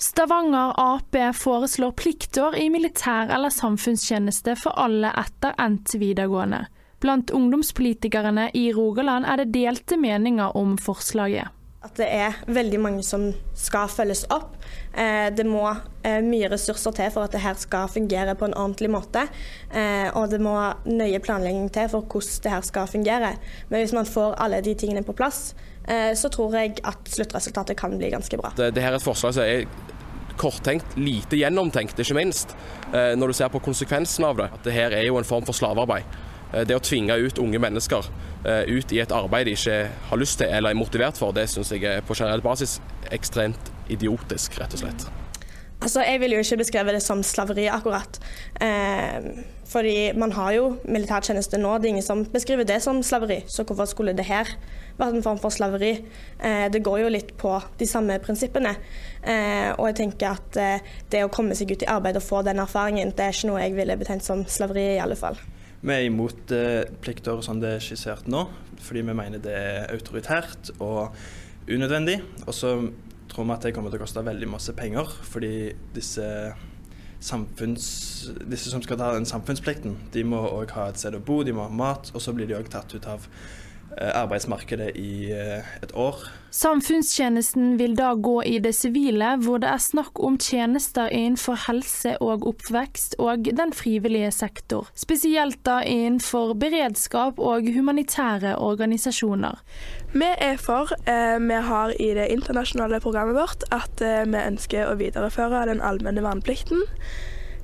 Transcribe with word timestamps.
Stavanger 0.00 0.72
Ap 0.80 1.16
foreslår 1.36 1.90
pliktår 1.92 2.54
i 2.56 2.70
militær 2.72 3.28
eller 3.28 3.52
samfunnstjeneste 3.52 4.54
for 4.56 4.72
alle 4.80 5.10
etter 5.20 5.52
endt 5.60 5.92
videregående. 6.00 6.62
Blant 7.04 7.32
ungdomspolitikerne 7.36 8.46
i 8.56 8.70
Rogaland 8.72 9.28
er 9.28 9.42
det 9.42 9.52
delte 9.52 9.98
meninger 10.00 10.56
om 10.56 10.78
forslaget. 10.80 11.52
At 11.80 11.94
det 11.96 12.10
er 12.12 12.34
veldig 12.44 12.76
mange 12.84 13.02
som 13.06 13.30
skal 13.56 13.88
følges 13.88 14.26
opp. 14.28 14.58
Eh, 14.92 15.30
det 15.32 15.46
må 15.48 15.62
eh, 16.04 16.18
mye 16.20 16.50
ressurser 16.52 16.92
til 16.92 17.08
for 17.14 17.24
at 17.24 17.32
det 17.32 17.40
her 17.40 17.56
skal 17.56 17.88
fungere 17.88 18.34
på 18.36 18.50
en 18.50 18.52
ordentlig 18.52 18.90
måte. 18.92 19.22
Eh, 19.72 20.10
og 20.12 20.28
det 20.28 20.42
må 20.44 20.52
nøye 20.84 21.22
planlegging 21.24 21.70
til 21.72 21.88
for 21.88 22.04
hvordan 22.04 22.44
det 22.44 22.52
her 22.52 22.66
skal 22.68 22.90
fungere. 22.90 23.32
Men 23.72 23.80
hvis 23.80 23.96
man 23.96 24.08
får 24.08 24.36
alle 24.44 24.60
de 24.66 24.74
tingene 24.76 25.04
på 25.06 25.16
plass, 25.16 25.54
så 25.90 26.28
tror 26.30 26.52
jeg 26.54 26.76
at 26.86 27.08
sluttresultatet 27.08 27.74
kan 27.74 27.96
bli 27.98 28.12
ganske 28.12 28.36
bra. 28.38 28.52
Det, 28.54 28.68
det 28.76 28.82
her 28.84 28.92
er 28.92 29.00
et 29.00 29.02
forslag 29.02 29.32
som 29.34 29.42
er 29.42 29.64
korttenkt, 30.38 30.92
lite 31.00 31.40
gjennomtenkt, 31.40 31.98
ikke 31.98 32.14
minst. 32.14 32.52
Når 32.92 33.32
du 33.32 33.34
ser 33.34 33.50
på 33.50 33.62
konsekvensen 33.64 34.28
av 34.28 34.36
det. 34.38 34.50
At 34.54 34.68
det 34.68 34.76
her 34.76 34.94
er 34.94 35.08
jo 35.08 35.18
en 35.18 35.26
form 35.26 35.48
for 35.48 35.56
slavearbeid. 35.56 36.06
Det 36.50 36.74
å 36.74 36.82
tvinge 36.82 37.14
ut 37.14 37.38
unge 37.38 37.60
mennesker 37.62 38.10
ut 38.66 38.92
i 38.92 38.98
et 38.98 39.12
arbeid 39.14 39.46
de 39.46 39.54
ikke 39.54 39.76
har 40.10 40.18
lyst 40.18 40.40
til 40.40 40.50
eller 40.50 40.72
er 40.72 40.78
motivert 40.80 41.20
for, 41.20 41.30
det 41.36 41.46
syns 41.52 41.70
jeg 41.70 41.84
er 41.86 42.02
på 42.02 42.16
generell 42.18 42.42
basis 42.42 42.78
ekstremt 43.14 43.70
idiotisk, 43.92 44.58
rett 44.58 44.74
og 44.74 44.82
slett. 44.82 45.10
Altså, 45.80 46.02
Jeg 46.02 46.20
vil 46.20 46.34
jo 46.34 46.38
ikke 46.38 46.60
beskrive 46.60 46.92
det 46.92 47.02
som 47.02 47.22
slaveri, 47.24 47.64
akkurat. 47.72 48.18
Eh, 48.60 49.44
fordi 49.64 50.12
man 50.12 50.32
har 50.32 50.52
jo 50.52 50.64
militærtjeneste 50.84 51.56
nå. 51.58 51.78
Det 51.78 51.88
er 51.88 51.94
ingen 51.94 52.04
som 52.04 52.24
beskriver 52.24 52.64
det 52.68 52.82
som 52.82 53.02
slaveri. 53.02 53.44
Så 53.48 53.64
hvorfor 53.64 53.88
skulle 53.88 54.12
det 54.12 54.26
her 54.28 54.44
vært 54.98 55.14
en 55.14 55.22
form 55.22 55.38
for 55.38 55.48
slaveri? 55.50 56.04
Eh, 56.38 56.66
det 56.68 56.82
går 56.84 57.00
jo 57.00 57.08
litt 57.08 57.32
på 57.38 57.54
de 57.78 57.86
samme 57.86 58.18
prinsippene. 58.18 58.74
Eh, 59.22 59.70
og 59.78 59.86
jeg 59.88 59.96
tenker 60.02 60.34
at 60.34 60.60
eh, 60.60 60.92
det 61.08 61.24
å 61.24 61.32
komme 61.32 61.56
seg 61.56 61.72
ut 61.72 61.86
i 61.86 61.88
arbeid 61.88 62.20
og 62.20 62.28
få 62.28 62.42
den 62.42 62.60
erfaringen, 62.60 63.14
det 63.16 63.24
er 63.24 63.32
ikke 63.32 63.48
noe 63.48 63.64
jeg 63.64 63.78
ville 63.78 63.96
betegnet 63.96 64.26
som 64.26 64.44
slaveri, 64.44 64.98
i 64.98 65.00
alle 65.00 65.16
fall. 65.16 65.40
Vi 65.80 65.94
er 65.94 66.04
imot 66.04 66.52
eh, 66.52 66.82
plikter 67.00 67.40
som 67.44 67.60
det 67.60 67.76
er 67.76 67.84
skissert 67.84 68.26
nå, 68.28 68.42
fordi 68.84 69.00
vi 69.06 69.14
mener 69.16 69.40
det 69.40 69.54
er 69.56 69.86
autoritært 69.94 70.74
og 70.76 71.14
unødvendig. 71.70 72.18
Og 72.44 72.52
så 72.52 72.74
tror 73.30 73.46
vi 73.46 73.54
at 73.54 73.64
det 73.64 73.72
kommer 73.76 73.92
til 73.92 74.00
å 74.00 74.04
koste 74.04 74.24
veldig 74.26 74.50
masse 74.50 74.74
penger, 74.76 75.08
fordi 75.24 75.70
disse, 75.96 76.26
disse 77.20 78.72
som 78.72 78.84
skal 78.84 79.00
ta 79.00 79.14
den 79.16 79.28
samfunnsplikten, 79.28 79.96
de 80.12 80.26
må 80.26 80.42
òg 80.50 80.74
ha 80.76 80.90
et 80.90 81.00
sted 81.00 81.16
å 81.16 81.22
bo, 81.24 81.40
de 81.46 81.56
må 81.56 81.64
ha 81.64 81.72
mat, 81.72 82.12
og 82.12 82.20
så 82.20 82.34
blir 82.36 82.50
de 82.50 82.58
òg 82.58 82.68
tatt 82.72 82.92
ut 82.92 83.08
av 83.08 83.24
arbeidsmarkedet 83.98 84.92
i 84.96 85.32
eh, 85.32 85.66
et 85.82 85.92
år. 85.94 86.22
Samfunnstjenesten 86.50 87.76
vil 87.78 87.94
da 87.98 88.12
gå 88.14 88.40
i 88.46 88.58
det 88.62 88.72
sivile, 88.74 89.36
hvor 89.42 89.60
det 89.62 89.70
er 89.70 89.82
snakk 89.82 90.18
om 90.22 90.38
tjenester 90.40 91.10
innenfor 91.14 91.58
helse 91.66 92.16
og 92.24 92.46
oppvekst 92.48 93.16
og 93.22 93.50
den 93.58 93.74
frivillige 93.76 94.32
sektor. 94.34 94.90
Spesielt 94.98 95.60
da 95.66 95.80
innenfor 95.86 96.54
beredskap 96.58 97.38
og 97.38 97.70
humanitære 97.70 98.56
organisasjoner. 98.58 99.60
Vi 100.12 100.30
er 100.38 100.58
for, 100.58 100.90
eh, 101.06 101.38
vi 101.38 101.60
har 101.70 101.94
i 102.00 102.10
det 102.18 102.30
internasjonale 102.34 103.00
programmet 103.00 103.38
vårt 103.38 103.66
at 103.70 104.00
vi 104.00 104.40
ønsker 104.40 104.88
å 104.88 104.96
videreføre 104.98 105.66
den 105.66 105.80
allmenne 105.80 106.22
verneplikten. 106.22 106.82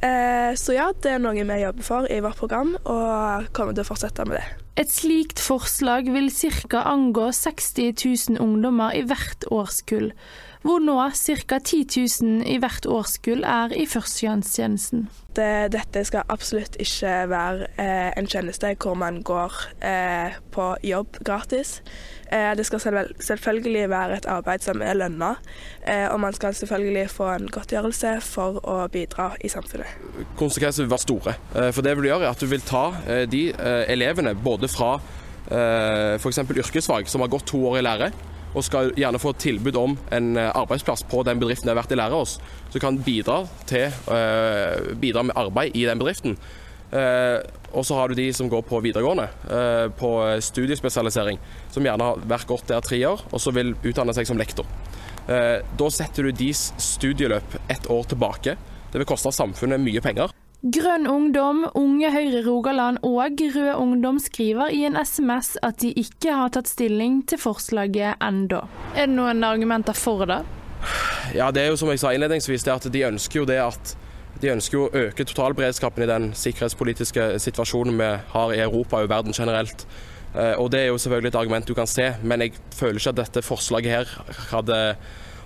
Så 0.00 0.72
ja, 0.72 0.86
det 1.02 1.10
er 1.12 1.18
noe 1.20 1.36
vi 1.36 1.60
jobber 1.60 1.84
for 1.84 2.06
i 2.08 2.22
vårt 2.24 2.40
program, 2.40 2.72
og 2.88 3.50
kommer 3.52 3.76
til 3.76 3.84
å 3.84 3.90
fortsette 3.90 4.24
med 4.24 4.38
det. 4.38 4.69
Et 4.78 4.92
slikt 4.92 5.40
forslag 5.42 6.12
vil 6.14 6.30
ca. 6.30 6.84
angå 6.92 7.30
60 7.32 7.94
000 8.30 8.38
ungdommer 8.40 8.94
i 8.94 9.02
hvert 9.02 9.44
årskull, 9.50 10.12
hvor 10.62 10.78
nå 10.78 10.96
ca. 11.10 11.58
10 11.58 11.86
000 12.22 12.46
i 12.46 12.58
hvert 12.62 12.86
årskull 12.86 13.42
er 13.44 13.74
i 13.74 13.86
førstegangstjenesten. 13.86 15.08
Det, 15.36 15.70
dette 15.72 16.02
skal 16.04 16.26
absolutt 16.28 16.74
ikke 16.82 17.10
være 17.30 17.68
eh, 17.78 18.10
en 18.18 18.26
tjeneste 18.26 18.72
hvor 18.82 18.96
man 18.98 19.20
går 19.22 19.54
eh, 19.86 20.38
på 20.50 20.72
jobb 20.82 21.20
gratis. 21.24 21.78
Eh, 22.32 22.50
det 22.58 22.66
skal 22.66 22.82
selvfølgelig 23.20 23.90
være 23.90 24.16
et 24.16 24.26
arbeid 24.26 24.64
som 24.66 24.82
er 24.82 24.98
lønna, 24.98 25.36
eh, 25.86 26.08
og 26.10 26.20
man 26.20 26.34
skal 26.34 26.54
selvfølgelig 26.54 27.10
få 27.10 27.28
en 27.36 27.48
godtgjørelse 27.50 28.16
for 28.26 28.58
å 28.66 28.88
bidra 28.90 29.30
i 29.40 29.48
samfunnet. 29.48 29.86
Konsekvensene 30.38 30.88
vil 30.88 30.90
være 30.90 31.06
store. 31.06 31.36
Eh, 31.54 31.70
for 31.72 31.86
det 31.86 31.94
vil 31.96 32.10
gjøre 32.10 32.30
at 32.30 32.42
du 32.42 32.50
vil 32.50 32.66
ta 32.66 32.84
eh, 33.06 33.24
de 33.30 33.44
elevene 33.90 34.34
både 34.34 34.59
fra 34.68 34.98
f.eks. 35.50 36.38
yrkesfag, 36.38 37.08
som 37.08 37.24
har 37.24 37.30
gått 37.32 37.48
to 37.48 37.58
år 37.66 37.78
i 37.80 37.82
lære, 37.82 38.10
og 38.54 38.66
skal 38.66 38.90
gjerne 38.98 39.20
få 39.22 39.32
tilbud 39.38 39.78
om 39.78 39.94
en 40.14 40.32
eh, 40.38 40.50
arbeidsplass 40.58 41.04
på 41.10 41.22
den 41.26 41.40
bedriften 41.42 41.68
de 41.68 41.74
har 41.74 41.80
vært 41.82 41.94
i 41.94 41.98
lære 42.00 42.18
hos, 42.18 42.38
som 42.72 42.82
kan 42.82 42.98
bidra, 43.06 43.44
til, 43.70 43.94
eh, 44.10 44.90
bidra 45.00 45.24
med 45.26 45.38
arbeid 45.38 45.76
i 45.78 45.86
den 45.86 46.00
bedriften. 46.00 46.36
Eh, 46.90 47.38
og 47.70 47.86
så 47.86 48.00
har 48.00 48.10
du 48.10 48.18
de 48.18 48.32
som 48.34 48.50
går 48.50 48.64
på 48.66 48.82
videregående, 48.82 49.28
eh, 49.46 49.86
på 49.94 50.10
studiespesialisering, 50.42 51.38
som 51.70 51.86
gjerne 51.86 52.08
har 52.08 52.26
vært 52.26 52.48
godt 52.50 52.66
der 52.66 52.80
tre 52.80 52.98
år, 53.06 53.22
og 53.30 53.38
så 53.38 53.54
vil 53.54 53.76
utdanne 53.84 54.14
seg 54.14 54.26
som 54.26 54.38
lektor. 54.38 54.66
Da 55.30 55.86
setter 55.94 56.26
du 56.26 56.32
deres 56.32 56.72
studieløp 56.76 57.54
ett 57.70 57.86
år 57.86 58.08
tilbake. 58.08 58.56
Det 58.90 58.98
vil 58.98 59.06
koste 59.06 59.30
samfunnet 59.30 59.78
mye 59.78 60.00
penger. 60.02 60.32
Grønn 60.60 61.06
Ungdom, 61.08 61.62
Unge 61.72 62.10
Høyre 62.12 62.42
Rogaland 62.44 62.98
og 63.00 63.40
Rød 63.54 63.78
Ungdom 63.80 64.18
skriver 64.20 64.68
i 64.68 64.82
en 64.84 64.98
SMS 65.00 65.54
at 65.64 65.78
de 65.80 65.88
ikke 65.96 66.34
har 66.36 66.52
tatt 66.52 66.68
stilling 66.68 67.22
til 67.24 67.40
forslaget 67.40 68.20
enda. 68.20 68.66
Er 68.92 69.08
det 69.08 69.14
noen 69.14 69.40
argumenter 69.40 69.96
for 69.96 70.26
det? 70.28 70.42
Ja, 71.32 71.48
det 71.48 71.62
er 71.62 71.72
jo 71.72 71.78
som 71.80 71.88
jeg 71.88 72.02
sa 72.02 72.12
innledningsvis, 72.12 72.68
det 72.68 72.74
at 72.74 72.90
de 72.92 73.06
ønsker 73.08 73.40
jo 73.40 73.46
det 73.48 73.56
at 73.56 73.94
de 74.44 74.52
ønsker 74.52 74.76
jo 74.76 74.84
å 74.84 75.06
øke 75.06 75.24
totalberedskapen 75.32 76.04
i 76.04 76.10
den 76.12 76.28
sikkerhetspolitiske 76.36 77.32
situasjonen 77.40 77.96
vi 77.96 78.12
har 78.36 78.52
i 78.52 78.60
Europa 78.60 79.00
og 79.00 79.08
i 79.08 79.12
verden 79.16 79.32
generelt. 79.32 79.88
Eh, 80.34 80.60
og 80.60 80.70
Det 80.76 80.84
er 80.84 80.88
jo 80.92 81.00
selvfølgelig 81.00 81.32
et 81.32 81.40
argument 81.40 81.72
du 81.72 81.74
kan 81.74 81.88
se, 81.88 82.12
men 82.20 82.44
jeg 82.44 82.60
føler 82.76 83.00
ikke 83.00 83.16
at 83.16 83.22
dette 83.24 83.48
forslaget 83.48 83.96
her 83.96 84.16
hadde, 84.52 84.96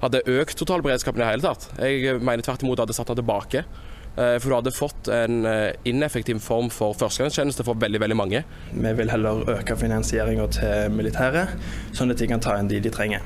hadde 0.00 0.26
økt 0.40 0.56
totalberedskapen 0.56 1.20
i 1.20 1.24
det 1.26 1.32
hele 1.34 1.50
tatt. 1.52 1.72
Jeg 1.84 2.16
mener 2.24 2.48
tvert 2.48 2.64
imot 2.64 2.80
hadde 2.80 2.96
satt 2.96 3.12
den 3.12 3.20
tilbake. 3.20 3.68
Eh, 4.16 4.38
for 4.38 4.48
du 4.50 4.56
hadde 4.58 4.74
fått 4.76 5.08
en 5.12 5.46
eh, 5.48 5.70
ineffektiv 5.88 6.42
form 6.44 6.68
for 6.72 6.96
førstegangstjeneste 6.98 7.64
for 7.64 7.80
veldig 7.80 8.02
veldig 8.02 8.18
mange. 8.18 8.42
Vi 8.72 8.96
vil 8.98 9.12
heller 9.12 9.44
øke 9.58 9.76
finansieringa 9.80 10.48
til 10.58 10.92
militæret, 10.92 11.56
sånn 11.96 12.12
at 12.12 12.20
de 12.20 12.28
kan 12.28 12.42
ta 12.44 12.58
inn 12.60 12.68
de 12.70 12.82
de 12.82 12.92
trenger. 12.92 13.24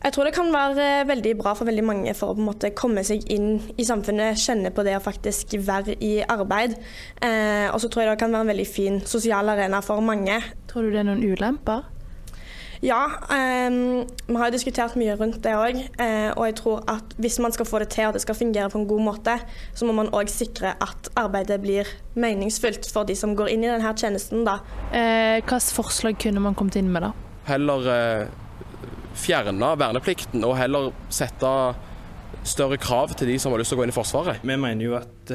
Jeg 0.00 0.14
tror 0.14 0.24
det 0.24 0.32
kan 0.32 0.48
være 0.48 0.84
eh, 1.00 1.06
veldig 1.08 1.34
bra 1.36 1.52
for 1.56 1.68
veldig 1.68 1.84
mange 1.84 2.14
for 2.16 2.32
å 2.32 2.36
på 2.36 2.40
en 2.40 2.48
måte 2.48 2.72
komme 2.76 3.04
seg 3.04 3.26
inn 3.32 3.58
i 3.76 3.84
samfunnet, 3.84 4.40
kjenne 4.40 4.72
på 4.72 4.84
det 4.86 4.94
å 4.96 5.02
faktisk 5.04 5.58
være 5.66 5.98
i 6.00 6.14
arbeid. 6.24 6.78
Eh, 7.20 7.68
og 7.68 7.76
så 7.82 7.90
tror 7.90 8.06
jeg 8.06 8.14
det 8.14 8.20
kan 8.22 8.32
være 8.32 8.48
en 8.48 8.52
veldig 8.54 8.68
fin 8.68 9.00
sosial 9.04 9.52
arena 9.52 9.82
for 9.84 10.00
mange. 10.04 10.40
Tror 10.72 10.88
du 10.88 10.94
det 10.94 11.02
er 11.02 11.10
noen 11.10 11.24
ulemper? 11.24 11.84
Ja, 12.80 13.10
um, 13.68 14.06
vi 14.26 14.36
har 14.40 14.48
jo 14.48 14.54
diskutert 14.54 14.94
mye 14.96 15.12
rundt 15.20 15.42
det 15.44 15.52
òg. 15.52 15.82
Uh, 15.98 16.04
eh, 16.04 16.28
og 16.32 16.46
jeg 16.48 16.54
tror 16.62 16.84
at 16.88 17.12
hvis 17.20 17.36
man 17.44 17.52
skal 17.52 17.68
få 17.68 17.82
det 17.82 17.90
til 17.92 18.08
og 18.08 18.16
det 18.16 18.22
skal 18.24 18.38
fungere 18.38 18.70
på 18.72 18.80
en 18.80 18.86
god 18.88 19.02
måte, 19.04 19.34
så 19.76 19.84
må 19.84 19.92
man 19.98 20.08
òg 20.16 20.32
sikre 20.32 20.72
at 20.80 21.10
arbeidet 21.20 21.60
blir 21.60 21.88
meningsfullt 22.16 22.88
for 22.88 23.04
de 23.04 23.16
som 23.18 23.34
går 23.36 23.52
inn 23.52 23.66
i 23.66 23.68
denne 23.68 23.92
tjenesten. 23.92 24.46
da. 24.48 24.62
Uh, 24.94 25.36
Hvilke 25.42 25.60
forslag 25.76 26.16
kunne 26.22 26.40
man 26.40 26.56
kommet 26.56 26.80
inn 26.80 26.88
med, 26.92 27.04
da? 27.04 27.12
Heller 27.50 27.84
uh, 27.84 29.12
fjerne 29.18 29.74
verneplikten 29.76 30.48
og 30.48 30.56
heller 30.56 30.88
sette 31.12 31.52
større 32.48 32.80
krav 32.80 33.12
til 33.12 33.28
de 33.28 33.36
som 33.42 33.52
har 33.52 33.60
lyst 33.60 33.74
til 33.74 33.76
å 33.76 33.82
gå 33.82 33.90
inn 33.90 33.92
i 33.92 33.98
Forsvaret. 33.98 34.40
Vi 34.40 34.56
mener 34.56 34.80
jo 34.86 34.96
at 34.96 35.32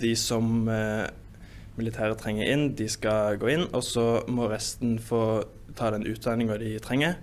de 0.00 0.10
som 0.18 0.66
militæret 1.78 2.20
trenger 2.22 2.50
inn, 2.50 2.70
de 2.76 2.88
skal 2.90 3.38
gå 3.40 3.50
inn, 3.54 3.66
og 3.74 3.84
så 3.86 4.22
må 4.28 4.48
resten 4.50 4.98
få 5.02 5.44
ta 5.78 5.92
den 5.94 6.06
utdanninga 6.08 6.58
de 6.60 6.76
trenger, 6.82 7.18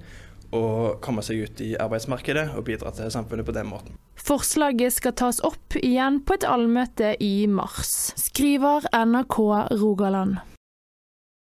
og 0.55 1.01
komme 1.03 1.23
seg 1.25 1.43
ut 1.43 1.63
i 1.63 1.73
arbeidsmarkedet 1.75 2.53
og 2.55 2.67
bidra 2.69 2.93
til 2.95 3.11
samfunnet 3.11 3.47
på 3.47 3.55
den 3.55 3.67
måten. 3.67 3.97
Forslaget 4.17 4.95
skal 4.95 5.15
tas 5.15 5.41
opp 5.45 5.75
igjen 5.79 6.21
på 6.25 6.37
et 6.37 6.47
allmøte 6.47 7.13
i 7.23 7.47
mars, 7.51 8.13
skriver 8.19 8.87
NRK 8.95 9.37
Rogaland. 9.77 10.39